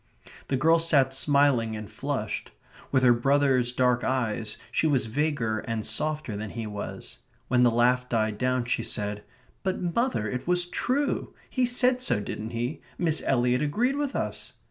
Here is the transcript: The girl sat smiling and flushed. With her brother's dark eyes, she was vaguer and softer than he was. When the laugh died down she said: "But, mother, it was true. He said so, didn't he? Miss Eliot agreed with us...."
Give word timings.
The 0.47 0.57
girl 0.57 0.79
sat 0.79 1.13
smiling 1.13 1.75
and 1.75 1.87
flushed. 1.87 2.49
With 2.91 3.03
her 3.03 3.13
brother's 3.13 3.71
dark 3.71 4.03
eyes, 4.03 4.57
she 4.71 4.87
was 4.87 5.05
vaguer 5.05 5.59
and 5.59 5.85
softer 5.85 6.35
than 6.35 6.49
he 6.49 6.65
was. 6.65 7.19
When 7.49 7.61
the 7.61 7.69
laugh 7.69 8.09
died 8.09 8.39
down 8.39 8.65
she 8.65 8.81
said: 8.81 9.21
"But, 9.61 9.79
mother, 9.79 10.27
it 10.27 10.47
was 10.47 10.65
true. 10.65 11.35
He 11.51 11.67
said 11.67 12.01
so, 12.01 12.19
didn't 12.19 12.49
he? 12.49 12.81
Miss 12.97 13.21
Eliot 13.27 13.61
agreed 13.61 13.95
with 13.95 14.15
us...." 14.15 14.53